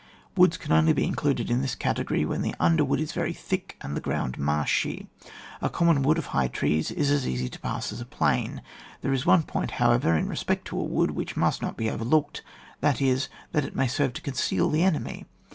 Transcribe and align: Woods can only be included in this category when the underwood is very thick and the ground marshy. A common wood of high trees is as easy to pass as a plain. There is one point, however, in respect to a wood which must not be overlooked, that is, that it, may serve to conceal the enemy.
Woods 0.35 0.57
can 0.57 0.71
only 0.71 0.93
be 0.93 1.05
included 1.05 1.51
in 1.51 1.61
this 1.61 1.75
category 1.75 2.25
when 2.25 2.41
the 2.41 2.55
underwood 2.59 2.99
is 2.99 3.11
very 3.11 3.33
thick 3.33 3.77
and 3.81 3.95
the 3.95 4.01
ground 4.01 4.35
marshy. 4.39 5.07
A 5.61 5.69
common 5.69 6.01
wood 6.01 6.17
of 6.17 6.25
high 6.33 6.47
trees 6.47 6.89
is 6.89 7.11
as 7.11 7.27
easy 7.27 7.47
to 7.49 7.59
pass 7.59 7.93
as 7.93 8.01
a 8.01 8.05
plain. 8.05 8.63
There 9.01 9.13
is 9.13 9.27
one 9.27 9.43
point, 9.43 9.69
however, 9.77 10.17
in 10.17 10.27
respect 10.27 10.65
to 10.69 10.79
a 10.79 10.83
wood 10.83 11.11
which 11.11 11.37
must 11.37 11.61
not 11.61 11.77
be 11.77 11.87
overlooked, 11.87 12.41
that 12.79 12.99
is, 12.99 13.29
that 13.51 13.63
it, 13.63 13.75
may 13.75 13.85
serve 13.87 14.13
to 14.13 14.23
conceal 14.23 14.71
the 14.71 14.81
enemy. 14.81 15.27